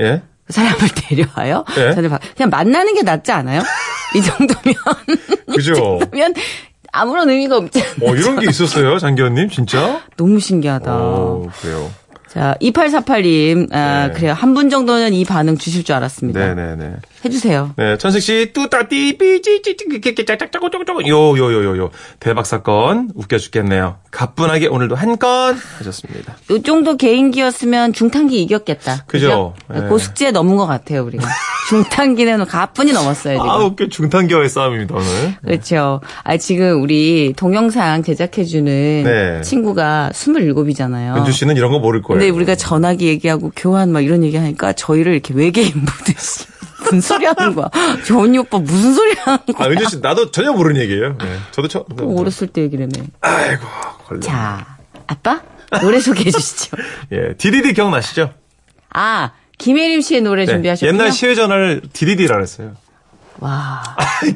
그 0.47 0.53
사람을 0.53 0.77
데려와요. 0.95 1.63
받- 2.09 2.21
그냥 2.35 2.49
만나는 2.49 2.95
게 2.95 3.03
낫지 3.03 3.31
않아요? 3.31 3.61
이 4.15 4.21
정도면. 4.21 4.75
그죠? 5.53 5.99
그러면 6.09 6.33
아무런 6.93 7.29
의미가 7.29 7.57
없지 7.57 7.81
않나요? 7.83 8.11
어, 8.11 8.15
이런 8.15 8.39
게 8.39 8.49
있었어요, 8.49 8.97
장기호님, 8.97 9.49
진짜? 9.49 10.01
너무 10.15 10.39
신기하다. 10.39 10.95
오, 10.97 11.49
그래요. 11.61 11.91
자, 12.27 12.55
2848님, 12.61 13.73
아, 13.73 14.07
네. 14.07 14.13
그래요. 14.13 14.33
한 14.33 14.53
분 14.53 14.69
정도는 14.69 15.13
이 15.13 15.23
반응 15.23 15.57
주실 15.57 15.83
줄 15.83 15.95
알았습니다. 15.95 16.39
네네네. 16.53 16.95
해주세요. 17.25 17.73
네, 17.77 17.97
천식 17.97 18.21
씨, 18.21 18.51
뚜따, 18.53 18.87
띠, 18.87 19.17
찌, 19.17 19.41
찌, 19.61 19.75
찌, 19.77 20.01
찌, 20.15 20.25
짜짜짜고, 20.25 20.69
쪼고, 20.69 20.85
쪼고, 20.85 21.07
요, 21.07 21.37
요, 21.37 21.53
요, 21.53 21.63
요, 21.63 21.77
요. 21.77 21.89
대박 22.19 22.45
사건, 22.45 23.09
웃겨 23.15 23.37
죽겠네요. 23.37 23.97
가뿐하게 24.11 24.67
오늘도 24.67 24.95
한 24.95 25.17
건 25.17 25.57
하셨습니다. 25.79 26.35
요 26.51 26.61
정도 26.61 26.95
개인기였으면 26.97 27.93
중탄기 27.93 28.41
이겼겠다. 28.43 29.05
그죠? 29.07 29.53
그죠? 29.67 29.81
네. 29.81 29.87
고숙지에 29.87 30.31
넘은 30.31 30.57
것 30.57 30.67
같아요, 30.67 31.03
우리가. 31.05 31.27
중탄기는 31.67 32.45
가뿐히 32.45 32.93
넘었어요, 32.93 33.35
지금. 33.35 33.49
아, 33.49 33.57
웃겨 33.57 33.89
중탄기와의 33.89 34.47
싸움입니다, 34.49 34.95
오늘. 34.95 35.35
그렇죠. 35.43 35.99
아, 36.23 36.37
지금 36.37 36.81
우리 36.81 37.33
동영상 37.35 38.03
제작해주는 38.03 39.03
네. 39.03 39.41
친구가 39.41 40.11
27이잖아요. 40.13 41.17
은주 41.17 41.31
씨는 41.31 41.57
이런 41.57 41.71
거 41.71 41.79
모를 41.79 42.01
거예요. 42.01 42.19
근데 42.19 42.29
우리가 42.33 42.55
전화기 42.55 43.07
얘기하고 43.07 43.51
교환 43.55 43.91
막 43.91 44.01
이런 44.01 44.23
얘기 44.23 44.37
하니까 44.37 44.73
저희를 44.73 45.11
이렇게 45.13 45.33
외계인 45.33 45.71
보듯이 45.85 46.45
무슨 46.79 47.01
소리 47.01 47.25
하는 47.25 47.53
거야. 47.53 47.69
저 48.05 48.17
언니 48.17 48.37
오빠 48.37 48.59
무슨 48.59 48.93
소리 48.93 49.13
하는 49.15 49.39
아, 49.39 49.51
거야. 49.53 49.69
은주 49.69 49.89
씨, 49.89 49.99
나도 49.99 50.31
전혀 50.31 50.53
모르는 50.53 50.79
얘기예요. 50.81 51.17
네. 51.17 51.37
저도 51.51 51.67
처음. 51.67 51.83
또 51.97 52.15
어렸을 52.17 52.47
때 52.47 52.61
얘기라며. 52.61 52.91
아이고, 53.21 53.65
걸려. 54.07 54.19
자, 54.21 54.77
아빠? 55.07 55.41
노래 55.81 55.99
소개해 55.99 56.31
주시죠. 56.31 56.77
예, 57.11 57.33
디디디 57.37 57.73
기억나시죠? 57.73 58.31
아, 58.93 59.31
김혜림 59.57 60.01
씨의 60.01 60.21
노래 60.21 60.45
네, 60.45 60.51
준비하셨군요. 60.53 60.91
옛날 60.91 61.11
시외전화를 61.11 61.81
디디디라 61.93 62.35
그랬어요. 62.35 62.75
와, 63.39 63.83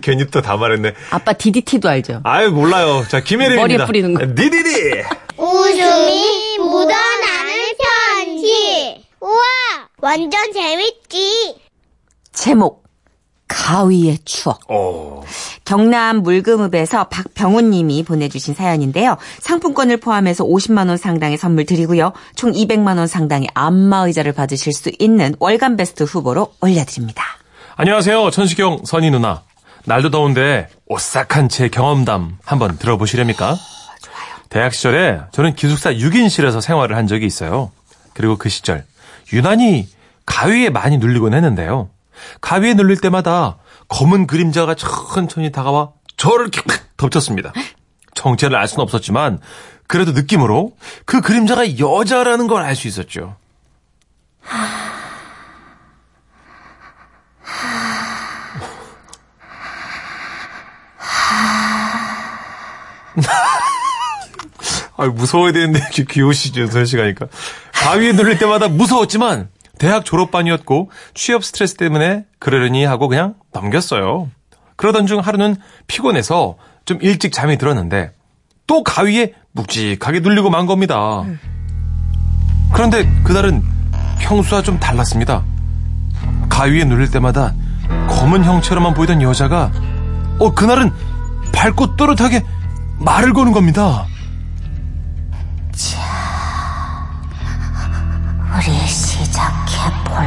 괜히 0.01 0.25
또 0.30 0.42
다 0.42 0.58
말했네. 0.58 0.94
아빠 1.10 1.34
DDT도 1.34 1.90
알죠? 1.90 2.22
아유, 2.24 2.51
몰라요. 2.51 3.04
자, 3.10 3.20
김혜림입니다. 3.22 3.62
머리에 3.62 3.86
뿌리는 3.86 4.13
거. 4.13 4.25
디디디! 4.36 5.04
웃음이 5.38 6.58
묻어나는 6.60 7.54
편지. 7.80 9.04
우와, 9.20 9.42
완전 10.01 10.54
재밌지. 10.54 11.56
제목 12.32 12.84
가위의 13.48 14.20
추억. 14.24 14.70
오. 14.72 15.24
경남 15.65 16.24
물금읍에서 16.24 17.06
박병훈 17.06 17.70
님이 17.70 18.03
보내주신 18.03 18.53
사연인데요. 18.53 19.18
상품권을 19.39 19.98
포함해서 19.98 20.44
50만 20.44 20.88
원 20.88 20.98
상당의 20.98 21.38
선물 21.38 21.65
드리고요. 21.65 22.13
총 22.36 22.51
200만 22.51 22.98
원 22.98 23.08
상당의 23.08 23.50
안마의자를 23.53 24.34
받으실 24.34 24.74
수 24.74 24.91
있는 25.00 25.36
월간 25.39 25.77
베스트 25.77 26.03
후보로 26.03 26.53
올려드립니다. 26.62 27.24
안녕하세요. 27.75 28.32
천식경 28.32 28.82
선희 28.86 29.12
누나. 29.12 29.44
날도 29.86 30.12
더운데 30.12 30.68
오싹한 30.88 31.50
제 31.50 31.68
경험담 31.68 32.38
한번 32.46 32.77
들어보시렵니까? 32.77 33.58
대학 34.50 34.74
시절에 34.74 35.22
저는 35.32 35.56
기숙사 35.56 35.94
6인실에서 35.94 36.62
생활을 36.62 36.98
한 36.98 37.08
적이 37.08 37.25
있어요. 37.25 37.72
그리고 38.13 38.38
그 38.38 38.50
시절 38.50 38.86
유난히 39.34 39.88
가위에 40.25 40.70
많이 40.70 40.98
눌리곤 40.98 41.34
했는데요. 41.34 41.89
가위에 42.41 42.74
눌릴 42.74 43.00
때마다 43.00 43.58
검은 43.92 44.26
그림자가 44.26 44.74
천천히 44.76 45.52
다가와 45.52 45.92
저를 46.18 46.50
팍 46.50 46.96
덮쳤습니다. 46.98 47.52
정체를 48.16 48.58
알 48.58 48.68
수는 48.68 48.84
없었지만 48.84 49.40
그래도 49.88 50.14
느낌으로 50.14 50.76
그 51.06 51.20
그림자가 51.22 51.78
여자라는 51.78 52.48
걸 52.48 52.64
알 52.64 52.76
수 52.76 52.88
있었죠. 52.88 53.36
아 64.98 65.06
무서워야 65.08 65.52
되는데 65.52 65.80
귀여우시죠, 66.10 66.68
선 66.68 66.86
씨가 66.86 67.04
니까. 67.04 67.28
가위에 67.74 68.12
눌릴 68.14 68.38
때마다 68.38 68.68
무서웠지만 68.68 69.50
대학 69.82 70.06
졸업반이었고 70.06 70.92
취업 71.16 71.44
스트레스 71.44 71.74
때문에 71.74 72.26
그러려니 72.38 72.86
하고 72.86 73.08
그냥 73.08 73.34
넘겼어요. 73.52 74.30
그러던 74.76 75.08
중 75.08 75.22
하루는 75.22 75.56
피곤해서 75.88 76.56
좀 76.86 77.00
일찍 77.02 77.34
잠이 77.34 77.58
들었는데 77.58 78.12
또 78.68 78.84
가위에 78.84 79.34
묵직하게 79.54 80.20
눌리고 80.20 80.52
만 80.52 80.68
겁니다. 80.68 81.24
그런데 82.72 83.10
그날은 83.24 83.64
평소와 84.20 84.62
좀 84.62 84.80
달랐습니다. 84.80 85.44
가위에 86.48 86.84
눌릴 86.84 87.10
때마다 87.10 87.56
검은 88.08 88.44
형체로만 88.44 88.94
보이던 88.94 89.24
여자가 89.24 89.72
어 90.38 90.54
그날은 90.54 90.92
밝고 91.54 91.96
또렷하게 91.96 92.44
말을 93.00 93.34
거는 93.34 93.52
겁니다. 93.52 94.06
우리 98.62 98.88
시작해볼까? 98.88 100.22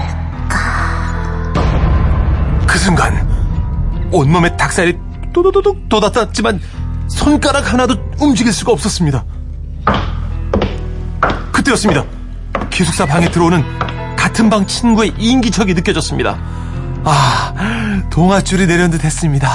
그 2.67 2.77
순간 2.79 3.15
온몸에 4.11 4.57
닭살이 4.57 4.99
또도도독 5.33 5.89
돋았지만 5.89 6.61
손가락 7.07 7.73
하나도 7.73 7.95
움직일 8.19 8.53
수가 8.53 8.73
없었습니다. 8.73 9.25
그때였습니다. 11.53 12.05
기숙사 12.71 13.07
방에 13.07 13.31
들어오는 13.31 13.63
같은 14.17 14.51
방 14.51 14.67
친구의 14.67 15.15
인기척이 15.17 15.73
느껴졌습니다. 15.73 16.37
아, 17.05 18.03
동아줄이 18.11 18.67
내려온 18.67 18.91
듯 18.91 19.05
했습니다. 19.05 19.49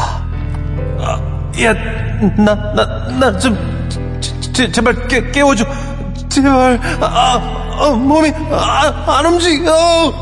아, 1.01 1.19
야, 1.61 1.73
나, 2.37 2.55
나, 2.73 2.85
나 3.19 3.37
좀, 3.37 3.57
제, 4.21 4.39
제, 4.53 4.71
제발 4.71 5.05
깨, 5.09 5.31
깨워줘. 5.31 5.65
제발, 6.29 6.79
아, 7.01 7.68
아, 7.79 7.89
몸이, 7.91 8.31
아, 8.51 9.17
안 9.17 9.25
움직여. 9.25 10.13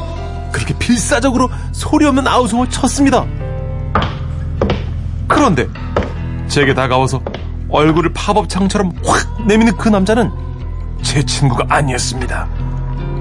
그렇게 0.51 0.77
필사적으로 0.77 1.49
소리 1.71 2.05
없는 2.05 2.27
아우성을 2.27 2.69
쳤습니다. 2.69 3.25
그런데 5.27 5.67
제게 6.47 6.73
다가와서 6.73 7.21
얼굴을 7.69 8.13
팝업창처럼 8.13 8.93
확 9.05 9.45
내미는 9.45 9.75
그 9.77 9.89
남자는 9.89 10.31
제 11.01 11.23
친구가 11.23 11.65
아니었습니다. 11.67 12.47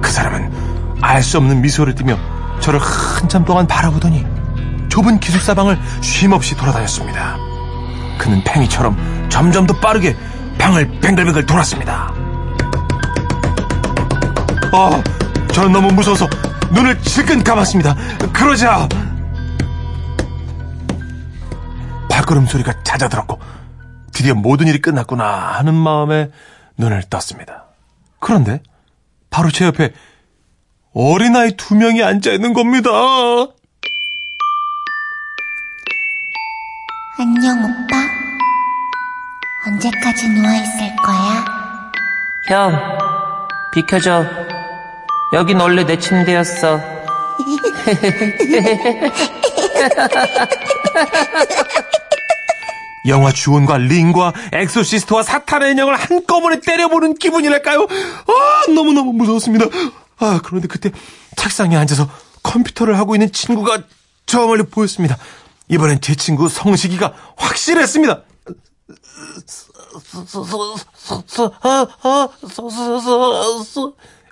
그 0.00 0.10
사람은 0.10 0.52
알 1.00 1.22
수 1.22 1.36
없는 1.38 1.60
미소를 1.62 1.94
띠며 1.94 2.16
저를 2.60 2.80
한참 2.80 3.44
동안 3.44 3.66
바라보더니 3.66 4.24
좁은 4.88 5.18
기숙사방을 5.20 5.78
쉼없이 6.00 6.56
돌아다녔습니다. 6.56 7.36
그는 8.18 8.42
팽이처럼 8.44 8.96
점점 9.28 9.66
더 9.66 9.74
빠르게 9.74 10.16
방을 10.58 11.00
뱅글뱅글 11.00 11.44
돌았습니다. 11.44 12.12
아, 14.72 15.02
저는 15.52 15.72
너무 15.72 15.92
무서워서 15.92 16.28
눈을 16.72 17.00
질끈 17.02 17.44
감았습니다. 17.44 17.94
그러자 18.32 18.88
발걸음 22.10 22.46
소리가 22.46 22.82
잦아들었고 22.82 23.38
드디어 24.12 24.34
모든 24.34 24.66
일이 24.66 24.80
끝났구나 24.80 25.24
하는 25.58 25.74
마음에 25.74 26.30
눈을 26.76 27.04
떴습니다. 27.10 27.64
그런데 28.18 28.60
바로 29.30 29.50
제 29.50 29.66
옆에 29.66 29.92
어린아이 30.94 31.56
두 31.56 31.74
명이 31.74 32.02
앉아 32.02 32.32
있는 32.32 32.54
겁니다. 32.54 32.90
안녕, 37.18 37.58
오빠. 37.64 37.96
언제까지 39.66 40.28
누워있을 40.28 40.96
거야? 40.96 41.44
형, 42.48 42.98
비켜줘. 43.72 44.24
여긴 45.32 45.60
원래 45.60 45.84
내 45.84 45.98
침대였어. 45.98 46.78
영화 53.08 53.30
주온과 53.32 53.78
링과 53.78 54.32
엑소시스트와 54.52 55.22
사탄의 55.22 55.72
인형을 55.72 55.94
한꺼번에 55.94 56.60
때려보는 56.60 57.14
기분이랄까요? 57.14 57.82
아, 57.82 58.72
너무너무 58.72 59.12
무서웠습니다. 59.12 59.66
아, 60.18 60.40
그런데 60.44 60.66
그때 60.66 60.90
책상에 61.36 61.76
앉아서 61.76 62.08
컴퓨터를 62.42 62.98
하고 62.98 63.14
있는 63.14 63.30
친구가 63.30 63.78
저 64.26 64.46
멀리 64.46 64.64
보였습니다. 64.64 65.16
이번엔 65.68 66.00
제 66.00 66.14
친구 66.14 66.48
성식이가 66.48 67.12
확실했습니다. 67.36 68.22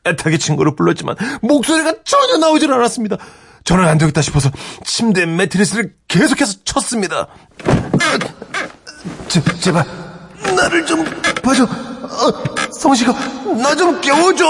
애타게 0.06 0.38
친구를 0.38 0.76
불렀지만 0.76 1.16
목소리가 1.42 1.94
전혀 2.04 2.38
나오질 2.38 2.72
않았습니다. 2.72 3.16
저는 3.64 3.86
안 3.86 3.96
되겠다 3.98 4.20
싶어서 4.20 4.50
침대 4.84 5.24
매트리스를 5.26 5.94
계속해서 6.08 6.58
쳤습니다. 6.64 7.28
제, 9.28 9.42
제발 9.60 9.84
나를 10.54 10.84
좀 10.84 11.04
봐줘. 11.42 11.64
어, 11.64 12.44
성식아 12.78 13.12
나좀 13.62 14.00
깨워줘. 14.00 14.44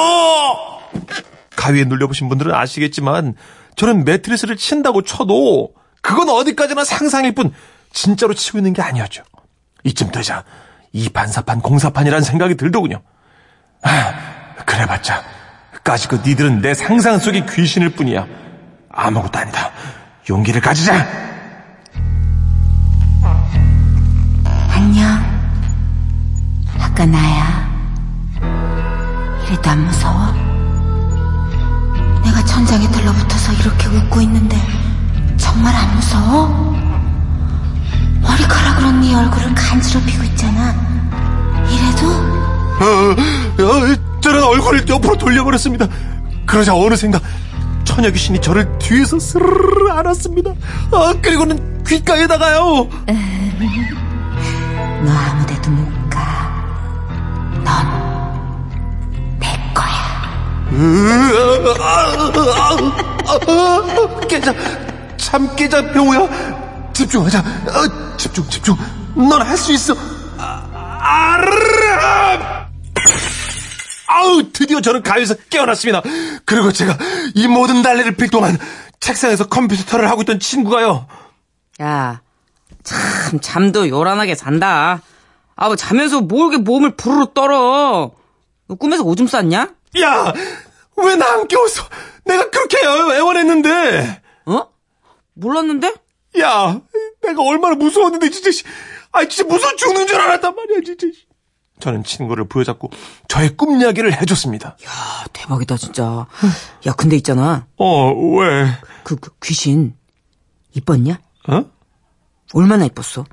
가위에 1.56 1.84
눌려보신 1.84 2.28
분들은 2.28 2.52
아시겠지만 2.54 3.34
저는 3.76 4.04
매트리스를 4.04 4.56
친다고 4.56 5.02
쳐도 5.02 5.74
그건 6.00 6.28
어디까지나 6.28 6.84
상상일 6.84 7.34
뿐 7.34 7.52
진짜로 7.92 8.34
치고 8.34 8.58
있는 8.58 8.72
게 8.72 8.82
아니었죠. 8.82 9.22
이쯤 9.84 10.10
되자 10.10 10.44
이 10.92 11.08
반사판 11.08 11.60
공사판이라는 11.60 12.22
생각이 12.22 12.56
들더군요. 12.56 13.00
아, 13.82 14.14
그래봤자 14.66 15.22
까짓거 15.84 16.20
니들은 16.24 16.62
내 16.62 16.72
상상 16.72 17.18
속의 17.18 17.44
귀신일 17.46 17.90
뿐이야. 17.90 18.26
아무것도 18.90 19.38
아니다. 19.38 19.70
용기를 20.30 20.62
가지자. 20.62 21.06
안녕. 24.70 25.06
아까 26.80 27.04
나야. 27.04 27.70
이래도 29.46 29.70
안 29.70 29.84
무서워? 29.84 30.32
내가 32.24 32.42
천장에 32.46 32.88
들러붙어서 32.90 33.52
이렇게 33.52 33.86
웃고 33.88 34.22
있는데 34.22 34.56
정말 35.36 35.74
안 35.76 35.94
무서워? 35.96 36.74
머리카락으로 38.22 38.90
네 38.92 39.14
얼굴을 39.14 39.54
간지럽히고 39.54 40.24
있잖아. 40.24 40.74
이래도? 41.68 42.08
어, 42.80 43.14
어, 43.62 44.13
저는 44.34 44.48
얼굴을 44.48 44.88
옆으로 44.88 45.16
돌려버렸습니다. 45.16 45.86
그러자 46.44 46.74
어느샌가 46.74 47.20
처녀 47.84 48.10
귀신이 48.10 48.40
저를 48.40 48.68
뒤에서 48.80 49.16
스르르 49.20 49.90
안았습니다. 49.90 50.50
아, 50.90 51.14
그리고는 51.22 51.84
귓가에다가요. 51.84 52.88
너 55.04 55.12
아무데도 55.12 55.70
못 55.70 56.10
가. 56.10 56.18
넌 57.62 59.38
내 59.38 59.46
거야. 59.72 59.94
깨자, 64.28 64.52
참 65.16 65.54
깨자, 65.54 65.92
병우야. 65.92 66.26
집중하자. 66.92 67.38
어, 67.38 68.16
집중, 68.16 68.44
집중. 68.48 68.76
넌 69.14 69.40
할 69.42 69.56
수 69.56 69.72
있어. 69.72 69.94
아, 70.38 70.62
아르르! 71.00 71.83
아우, 74.24 74.42
드디어 74.52 74.80
저는 74.80 75.02
가위에서 75.02 75.34
깨어났습니다. 75.50 76.02
그리고 76.44 76.72
제가 76.72 76.96
이 77.34 77.46
모든 77.46 77.82
난리를 77.82 78.16
필 78.16 78.28
동안 78.30 78.58
책상에서 79.00 79.48
컴퓨터를 79.48 80.08
하고 80.10 80.22
있던 80.22 80.40
친구가요. 80.40 81.06
야, 81.82 82.22
참 82.82 83.40
잠도 83.40 83.88
요란하게 83.88 84.34
잔다. 84.34 85.02
아, 85.56 85.66
뭐 85.66 85.76
자면서 85.76 86.20
뭘 86.20 86.52
이렇게 86.52 86.58
몸을 86.64 86.96
부르르 86.96 87.26
떨어. 87.34 88.12
너 88.66 88.74
꿈에서 88.76 89.02
오줌 89.04 89.26
쌌냐? 89.26 89.68
야, 90.00 90.32
왜 90.96 91.16
나 91.16 91.26
안 91.26 91.46
깨웠어? 91.48 91.82
내가 92.24 92.48
그렇게 92.50 92.78
애원했는데. 92.82 94.22
어? 94.46 94.66
몰랐는데? 95.34 95.92
야, 96.40 96.80
내가 97.22 97.42
얼마나 97.42 97.74
무서웠는데 97.74 98.30
진짜. 98.30 98.50
씨. 98.50 98.64
아, 99.12 99.24
진짜 99.26 99.44
무서워 99.48 99.76
죽는 99.76 100.06
줄 100.06 100.16
알았단 100.20 100.54
말이야, 100.54 100.80
진짜. 100.84 101.06
저는 101.84 102.02
친구를 102.02 102.48
부여잡고 102.48 102.88
저의 103.28 103.50
꿈 103.58 103.78
이야기를 103.78 104.18
해줬습니다. 104.22 104.78
아, 104.86 105.24
대박이다 105.34 105.76
진짜. 105.76 106.26
야, 106.86 106.92
근데 106.96 107.14
있잖아. 107.16 107.66
어, 107.76 108.10
왜? 108.10 108.66
그, 109.02 109.16
그 109.16 109.30
귀신 109.42 109.94
이뻤냐? 110.72 111.20
어? 111.48 111.64
얼마나 112.54 112.86
이뻤어? 112.86 113.26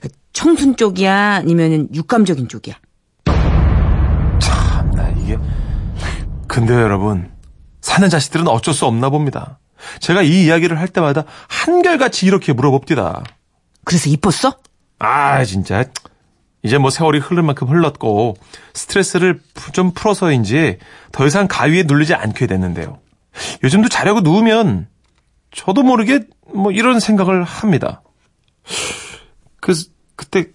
그 0.00 0.08
청순 0.32 0.76
쪽이야? 0.76 1.34
아니면 1.34 1.88
육감적인 1.92 2.46
쪽이야? 2.48 2.76
참나 4.40 5.08
이게. 5.16 5.36
근데 6.46 6.74
여러분, 6.74 7.32
사는 7.80 8.08
자식들은 8.08 8.46
어쩔 8.46 8.72
수 8.72 8.86
없나 8.86 9.10
봅니다. 9.10 9.58
제가 9.98 10.22
이 10.22 10.44
이야기를 10.44 10.78
할 10.78 10.86
때마다 10.86 11.24
한결같이 11.48 12.24
이렇게 12.24 12.52
물어봅디다. 12.52 13.24
그래서 13.84 14.08
이뻤어? 14.10 14.56
아, 15.00 15.44
진짜. 15.44 15.84
이제 16.62 16.78
뭐 16.78 16.90
세월이 16.90 17.20
흐를 17.20 17.42
만큼 17.42 17.68
흘렀고 17.68 18.36
스트레스를 18.74 19.40
좀 19.72 19.92
풀어서인지 19.92 20.78
더 21.12 21.26
이상 21.26 21.46
가위에 21.48 21.84
눌리지 21.84 22.14
않게 22.14 22.46
됐는데요. 22.46 22.98
요즘도 23.62 23.88
자려고 23.88 24.20
누우면 24.20 24.88
저도 25.52 25.82
모르게 25.82 26.20
뭐 26.52 26.72
이런 26.72 27.00
생각을 27.00 27.44
합니다. 27.44 28.02
그 29.60 29.72
그때 30.16 30.46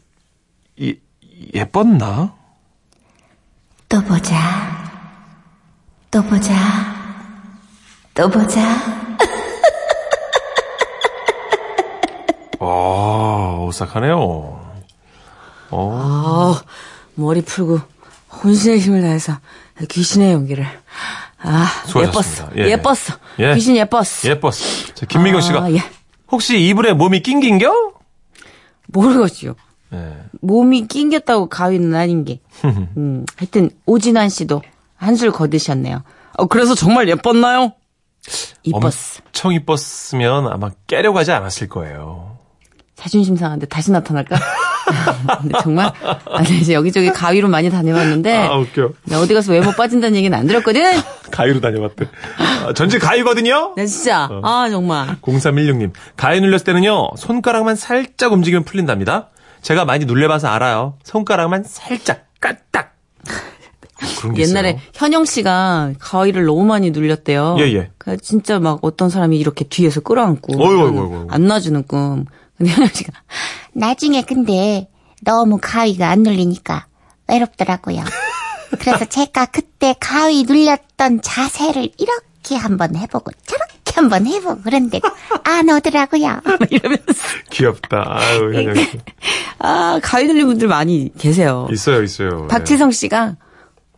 예, 0.81 0.95
예뻤나? 1.53 2.35
또 3.87 4.03
보자. 4.03 4.35
또 6.11 6.21
보자. 6.23 6.53
또 8.13 8.29
보자. 8.29 8.61
오싹하네요. 12.59 14.62
어, 15.73 15.91
아, 15.91 16.63
머리 17.15 17.41
풀고 17.41 17.79
혼신의 18.43 18.79
힘을 18.79 19.01
다해서 19.01 19.39
귀신의 19.89 20.33
용기를. 20.33 20.65
아, 21.39 21.65
수고하셨습니다. 21.87 22.55
예뻤어. 22.55 22.65
예. 22.65 22.71
예뻤어. 22.71 23.17
예. 23.39 23.53
귀신 23.55 23.75
예뻤어. 23.75 24.29
예뻤어. 24.29 24.93
자, 24.93 25.05
김민경 25.07 25.41
씨가 25.41 25.63
아, 25.63 25.71
예. 25.71 25.79
혹시 26.31 26.59
이불에 26.67 26.93
몸이 26.93 27.21
낑긴겨? 27.21 27.93
모르겠죠. 28.87 29.55
네. 29.89 30.23
몸이 30.41 30.87
낑겼다고 30.87 31.49
가위는 31.49 31.93
아닌 31.95 32.23
게. 32.25 32.39
음, 32.65 33.25
하여튼 33.35 33.69
오진환 33.85 34.29
씨도 34.29 34.61
한술 34.95 35.31
거드셨네요. 35.31 36.03
어, 36.37 36.45
그래서 36.47 36.75
정말 36.75 37.09
예뻤나요? 37.09 37.73
이뻤어. 38.63 38.91
엄청 39.25 39.53
이뻤으면 39.53 40.47
아마 40.47 40.71
깨려고 40.87 41.17
하지 41.19 41.31
않았을 41.31 41.67
거예요. 41.67 42.32
자존심 42.95 43.35
상한데 43.35 43.65
다시 43.67 43.91
나타날까? 43.91 44.37
정말 45.63 45.91
아니 46.29 46.59
이제 46.59 46.73
여기저기 46.73 47.09
가위로 47.09 47.47
많이 47.47 47.69
다녀봤는데 47.69 48.35
아, 48.35 48.55
웃겨. 48.57 48.91
나 49.05 49.19
어디 49.19 49.33
가서 49.33 49.51
외모 49.53 49.71
빠진다는 49.71 50.15
얘기는 50.17 50.37
안 50.37 50.45
들었거든. 50.47 50.83
가위로 51.31 51.59
다녀봤대. 51.61 52.05
아, 52.65 52.73
전체 52.73 52.99
가위거든요? 52.99 53.73
나 53.75 53.85
진짜 53.85 54.29
아 54.43 54.67
정말 54.69 55.15
0316님, 55.21 55.91
가위 56.15 56.41
눌렸을 56.41 56.65
때는요, 56.65 57.09
손가락만 57.17 57.75
살짝 57.75 58.33
움직이면 58.33 58.63
풀린답니다. 58.65 59.29
제가 59.61 59.85
많이 59.85 60.05
눌려봐서 60.05 60.49
알아요. 60.49 60.97
손가락만 61.03 61.63
살짝, 61.63 62.25
까딱. 62.39 62.93
그런 64.19 64.33
게 64.35 64.43
옛날에 64.43 64.71
있어요. 64.71 64.81
현영 64.93 65.23
씨가 65.25 65.93
가위를 65.99 66.43
너무 66.45 66.65
많이 66.65 66.91
눌렸대요. 66.91 67.55
예, 67.59 67.63
예. 67.73 67.89
그 67.97 68.17
진짜 68.17 68.59
막 68.59 68.79
어떤 68.81 69.09
사람이 69.09 69.37
이렇게 69.37 69.63
뒤에서 69.63 70.01
끌어안고 70.01 70.61
어이구, 70.61 70.83
어이구, 70.83 70.99
어이구. 71.01 71.27
안 71.29 71.47
놔주는 71.47 71.83
꿈. 71.87 72.25
근데 72.57 72.71
현영 72.71 72.87
씨가 72.93 73.11
나중에 73.73 74.21
근데 74.23 74.87
너무 75.21 75.57
가위가 75.61 76.09
안 76.09 76.23
눌리니까 76.23 76.87
외롭더라고요. 77.27 78.03
그래서 78.79 79.05
제가 79.05 79.45
그때 79.47 79.95
가위 79.99 80.43
눌렸던 80.43 81.21
자세를 81.21 81.91
이렇게 81.97 82.55
한번 82.55 82.95
해보고 82.95 83.31
저렇게 83.45 83.93
한번 83.95 84.25
해보고 84.27 84.61
그런데 84.63 84.99
안 85.43 85.69
오더라고요. 85.69 86.41
이러면서 86.69 87.13
귀엽다. 87.51 88.03
아유, 88.07 88.53
현영 88.53 88.75
씨. 88.75 88.99
아 89.59 89.99
가위 90.01 90.25
눌린 90.27 90.47
분들 90.47 90.67
많이 90.67 91.11
계세요. 91.17 91.67
있어요, 91.71 92.03
있어요. 92.03 92.47
박지성 92.47 92.91
씨가 92.91 93.37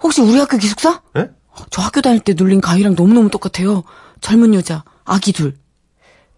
혹시 0.04 0.22
우리 0.22 0.38
학교 0.38 0.58
기숙사? 0.58 1.02
네? 1.13 1.30
저 1.72 1.82
학교 1.82 2.02
다닐 2.02 2.20
때 2.20 2.34
눌린 2.36 2.60
가위랑 2.62 2.96
너무너무 2.98 3.30
똑같아요. 3.30 3.84
젊은 4.22 4.54
여자, 4.54 4.84
아기 5.06 5.32
둘. 5.32 5.56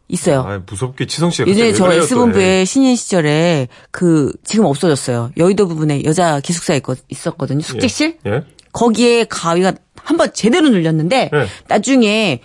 있어요. 0.10 0.42
아, 0.42 0.62
무섭게 0.66 1.06
치성 1.06 1.30
씨가. 1.32 1.50
예전에 1.50 1.74
저? 1.74 1.92
S본부의 1.92 2.66
신인 2.66 2.96
시절에 2.96 3.68
그 3.92 4.32
지금 4.44 4.66
없어졌어요. 4.66 5.32
여의도 5.38 5.68
부분에 5.68 6.04
여자 6.06 6.40
기숙사 6.40 6.76
있, 6.76 6.84
있었거든요. 7.10 7.62
숙직실? 7.62 8.18
예? 8.26 8.30
예? 8.32 8.44
거기에 8.74 9.26
가위가 9.26 9.74
한 9.96 10.16
번 10.18 10.32
제대로 10.34 10.70
눌렸는데 10.70 11.30
네. 11.34 11.48
나중에 11.68 12.40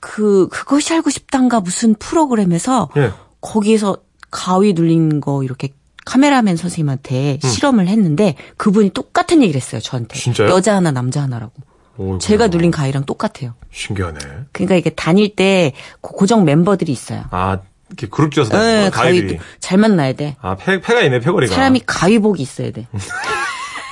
그 0.00 0.48
그것이 0.48 0.92
알고 0.92 1.08
싶단가 1.08 1.60
무슨 1.60 1.94
프로그램에서 1.94 2.90
예. 2.98 3.10
거기에서 3.40 3.96
가위 4.30 4.74
눌린 4.74 5.20
거 5.22 5.42
이렇게 5.42 5.70
카메라맨 6.04 6.56
선생님한테 6.56 7.38
음. 7.42 7.48
실험을 7.48 7.88
했는데 7.88 8.34
그분이 8.58 8.90
똑같은 8.90 9.42
얘기를 9.42 9.58
했어요 9.58 9.80
저한테 9.80 10.18
진짜요? 10.18 10.50
여자 10.50 10.76
하나 10.76 10.90
남자 10.90 11.22
하나라고 11.22 11.52
어이구야. 11.98 12.18
제가 12.18 12.48
눌린 12.48 12.70
가위랑 12.70 13.04
똑같아요 13.04 13.54
신기하네. 13.72 14.18
그러니까 14.52 14.74
이게 14.76 14.90
다닐 14.90 15.34
때 15.34 15.72
고- 16.00 16.16
고정 16.16 16.44
멤버들이 16.44 16.90
있어요 16.92 17.24
아, 17.30 17.58
이렇게 17.88 18.06
그룹 18.08 18.32
지어서 18.32 18.58
네. 18.58 18.90
가위도 18.90 19.36
잘 19.60 19.78
만나야 19.78 20.12
돼 20.14 20.36
아, 20.40 20.56
패, 20.56 20.80
패가 20.80 21.02
있네, 21.02 21.20
패거리가. 21.20 21.54
사람이 21.54 21.82
가위복이 21.86 22.42
있어야 22.42 22.70
돼 22.72 22.86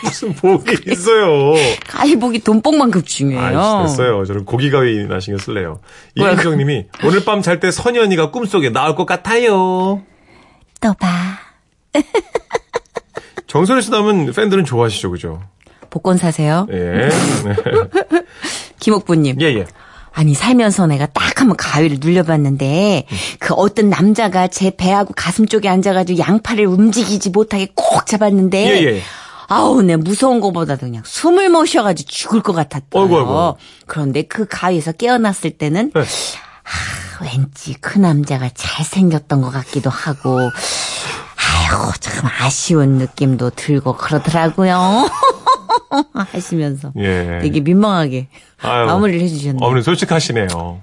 무슨 0.05 0.35
복이 0.35 0.90
있어요. 0.93 1.55
가위복이 1.88 2.40
돈뽕만큼 2.40 3.05
중요해요 3.05 3.59
아, 3.59 3.83
됐어요. 3.87 4.27
저는 4.27 4.45
고기 4.45 4.71
가위나 4.71 5.19
신경 5.21 5.38
쓸래요. 5.38 5.81
이인정 6.17 6.59
님이 6.59 6.85
오늘 7.05 7.25
밤 7.25 7.40
잘때 7.40 7.71
언니가 7.99 8.31
꿈속에 8.31 8.69
나올 8.71 8.97
것 8.97 9.07
같아요. 9.07 10.03
또 10.81 10.93
봐. 11.01 11.38
정선혜 13.47 13.81
씨 13.81 13.90
나오면 13.90 14.33
팬들은 14.33 14.64
좋아하시죠, 14.64 15.11
그죠? 15.11 15.40
복권 15.94 16.16
사세요 16.16 16.66
예. 16.72 17.09
김옥부님 18.80 19.40
예, 19.40 19.46
예. 19.54 19.66
아니 20.12 20.35
살면서 20.35 20.88
내가 20.88 21.07
딱 21.07 21.40
한번 21.40 21.57
가위를 21.57 21.98
눌려봤는데 22.00 23.07
그 23.38 23.54
어떤 23.54 23.90
남자가 23.90 24.48
제 24.48 24.72
배하고 24.76 25.14
가슴 25.14 25.46
쪽에 25.46 25.68
앉아가지고 25.68 26.18
양팔을 26.18 26.66
움직이지 26.66 27.30
못하게 27.30 27.68
꼭 27.76 28.07
잡았는데 28.07 28.59
예, 28.59 28.85
예. 28.96 29.02
아우 29.46 29.83
내 29.83 29.94
무서운 29.94 30.40
거보다도 30.40 30.87
그냥 30.87 31.02
숨을 31.07 31.48
못 31.48 31.66
쉬어가지고 31.66 32.09
죽을 32.09 32.42
것. 32.42 32.57
어이구, 32.57 33.16
어이구. 33.16 33.57
그런데 33.87 34.22
그 34.22 34.46
가위에서 34.48 34.90
깨어났을 34.92 35.52
때는 35.52 35.92
네. 35.94 36.00
아, 36.00 37.24
왠지 37.24 37.74
그 37.80 37.98
남자가 37.98 38.50
잘생겼던 38.52 39.42
것 39.42 39.50
같기도 39.50 39.90
하고 39.90 40.40
아유 40.40 41.92
참 42.00 42.28
아쉬운 42.40 42.98
느낌도 42.98 43.50
들고 43.50 43.96
그러더라고요. 43.96 45.09
하시면서 46.12 46.92
예. 46.96 47.38
되게 47.42 47.60
민망하게 47.60 48.28
아유, 48.62 48.87
마무리를 48.87 49.20
해주셨네요. 49.20 49.58
어머니 49.60 49.82
솔직하시네요. 49.82 50.82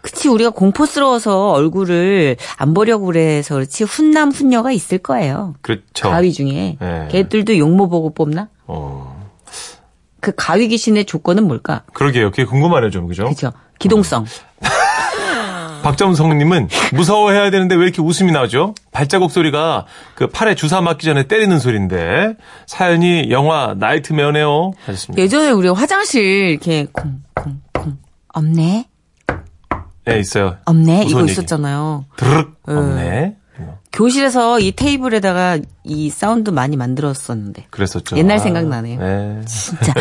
그치 0.00 0.28
우리가 0.28 0.50
공포스러워서 0.50 1.50
얼굴을 1.50 2.36
안 2.56 2.74
보려고 2.74 3.06
그래서 3.06 3.54
그렇지 3.54 3.84
훈남 3.84 4.30
훈녀가 4.30 4.70
있을 4.72 4.98
거예요. 4.98 5.54
그렇죠. 5.60 6.08
가위 6.10 6.32
중에 6.32 6.76
네. 6.80 7.08
걔들도 7.10 7.58
용모 7.58 7.88
보고 7.88 8.14
뽑나? 8.14 8.48
어. 8.66 9.28
그 10.20 10.32
가위 10.36 10.68
귀신의 10.68 11.04
조건은 11.04 11.44
뭘까? 11.44 11.82
그러게요. 11.92 12.30
그게 12.30 12.44
궁금하네요, 12.44 12.90
좀, 12.90 13.06
그죠? 13.06 13.28
그죠? 13.28 13.52
기동성. 13.78 14.24
박정성님은 15.82 16.68
무서워해야 16.94 17.50
되는데 17.50 17.74
왜 17.74 17.84
이렇게 17.84 18.02
웃음이 18.02 18.32
나죠? 18.32 18.74
발자국 18.92 19.30
소리가 19.30 19.86
그 20.14 20.26
팔에 20.28 20.54
주사 20.54 20.80
맞기 20.80 21.04
전에 21.06 21.24
때리는 21.28 21.58
소리인데 21.58 22.34
사연이 22.66 23.30
영화 23.30 23.74
나이트메어네요. 23.78 24.72
하셨습니다. 24.84 25.22
예전에 25.22 25.50
우리 25.50 25.68
화장실 25.68 26.22
이렇게 26.50 26.86
콩콩콩 26.92 27.96
없네 28.34 28.86
네, 30.04 30.18
있어요. 30.18 30.56
없네 30.64 31.04
이거 31.04 31.20
얘기. 31.20 31.32
있었잖아요. 31.32 32.04
드르륵 32.16 32.56
네. 32.66 32.74
없네. 32.74 33.36
교실에서 33.92 34.60
이 34.60 34.72
테이블에다가 34.72 35.58
이 35.84 36.10
사운드 36.10 36.50
많이 36.50 36.76
만들었었는데 36.76 37.66
그랬었죠. 37.70 38.16
옛날 38.16 38.36
아, 38.36 38.40
생각나네요. 38.40 39.00
네. 39.00 39.40
진짜 39.46 39.92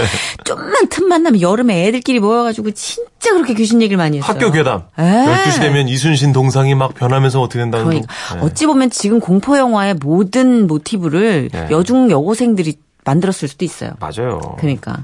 좀만 0.44 0.90
틈만 0.90 1.24
나면 1.24 1.42
여름에 1.42 1.88
애들끼리 1.88 2.20
모여가지고 2.20 2.72
진짜 2.72 3.34
그렇게 3.34 3.54
귀신 3.54 3.82
얘기를 3.82 3.98
많이 3.98 4.18
했어요. 4.18 4.32
학교 4.34 4.52
괴담. 4.52 4.84
에. 5.00 5.04
12시 5.04 5.62
되면 5.62 5.88
이순신 5.88 6.34
동상이 6.34 6.76
막 6.76 6.94
변하면서 6.96 7.42
어떻게 7.42 7.60
된다는 7.60 7.86
그러니까 7.86 8.14
거. 8.30 8.36
네. 8.36 8.42
어찌 8.42 8.66
보면 8.66 8.90
지금 8.90 9.20
공포 9.20 9.58
영화의 9.58 9.96
모든 9.96 10.68
모티브를 10.68 11.50
네. 11.52 11.68
여중 11.72 12.12
여고생들이 12.12 12.78
만들었을 13.06 13.48
수도 13.48 13.64
있어요. 13.64 13.92
맞아요. 14.02 14.40
그러니까 14.60 15.02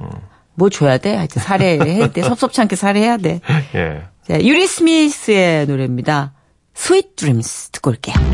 뭐 0.55 0.69
줘야 0.69 0.97
돼? 0.97 1.15
하여튼 1.15 1.41
살해해야 1.41 2.11
돼. 2.11 2.21
섭섭치 2.21 2.59
않게 2.61 2.75
살해해야 2.75 3.17
돼. 3.17 3.39
예. 3.75 4.01
자, 4.27 4.41
유리 4.41 4.67
스미스의 4.67 5.67
노래입니다. 5.67 6.33
Sweet 6.75 7.15
Dreams 7.15 7.69
듣고 7.71 7.91
올게요. 7.91 8.15